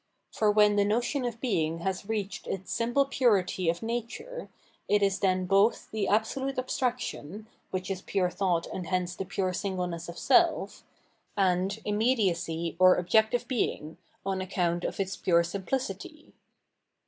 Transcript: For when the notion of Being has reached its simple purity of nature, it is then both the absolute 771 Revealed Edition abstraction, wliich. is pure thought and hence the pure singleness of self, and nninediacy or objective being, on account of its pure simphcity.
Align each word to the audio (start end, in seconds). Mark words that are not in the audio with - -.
For 0.31 0.49
when 0.51 0.77
the 0.77 0.83
notion 0.83 1.25
of 1.25 1.39
Being 1.39 1.81
has 1.81 2.09
reached 2.09 2.47
its 2.47 2.73
simple 2.73 3.05
purity 3.05 3.69
of 3.69 3.83
nature, 3.83 4.49
it 4.87 5.03
is 5.03 5.19
then 5.19 5.45
both 5.45 5.91
the 5.91 6.07
absolute 6.07 6.55
771 6.55 7.45
Revealed 7.45 7.45
Edition 7.45 7.47
abstraction, 7.71 7.95
wliich. 7.95 7.97
is 7.97 8.11
pure 8.11 8.29
thought 8.31 8.65
and 8.73 8.87
hence 8.87 9.15
the 9.15 9.25
pure 9.25 9.53
singleness 9.53 10.09
of 10.09 10.17
self, 10.17 10.83
and 11.37 11.79
nninediacy 11.85 12.75
or 12.79 12.95
objective 12.95 13.47
being, 13.47 13.97
on 14.25 14.41
account 14.41 14.83
of 14.83 14.99
its 14.99 15.15
pure 15.15 15.43
simphcity. 15.43 16.31